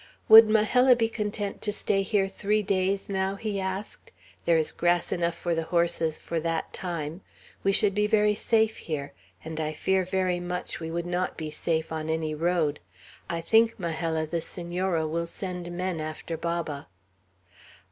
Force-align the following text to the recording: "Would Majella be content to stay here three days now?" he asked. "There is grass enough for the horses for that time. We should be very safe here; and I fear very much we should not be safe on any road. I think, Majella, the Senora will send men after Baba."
"Would 0.27 0.49
Majella 0.49 0.95
be 0.95 1.07
content 1.07 1.61
to 1.61 1.71
stay 1.71 2.01
here 2.01 2.27
three 2.27 2.63
days 2.63 3.07
now?" 3.07 3.35
he 3.35 3.59
asked. 3.59 4.11
"There 4.45 4.57
is 4.57 4.71
grass 4.71 5.11
enough 5.11 5.35
for 5.35 5.53
the 5.53 5.65
horses 5.65 6.17
for 6.17 6.39
that 6.39 6.73
time. 6.73 7.21
We 7.63 7.71
should 7.71 7.93
be 7.93 8.07
very 8.07 8.33
safe 8.33 8.77
here; 8.77 9.13
and 9.45 9.59
I 9.59 9.73
fear 9.73 10.03
very 10.03 10.39
much 10.39 10.79
we 10.79 10.87
should 10.89 11.05
not 11.05 11.37
be 11.37 11.51
safe 11.51 11.91
on 11.91 12.09
any 12.09 12.33
road. 12.33 12.79
I 13.29 13.41
think, 13.41 13.79
Majella, 13.79 14.25
the 14.25 14.41
Senora 14.41 15.05
will 15.07 15.27
send 15.27 15.71
men 15.71 16.01
after 16.01 16.35
Baba." 16.35 16.87